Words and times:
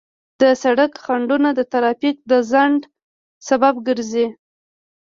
د 0.41 0.43
سړک 0.63 0.91
خنډونه 1.05 1.49
د 1.57 1.61
ترافیک 1.71 2.17
د 2.31 2.33
ځنډ 2.51 2.81
سبب 3.47 3.75
ګرځي. 3.87 4.27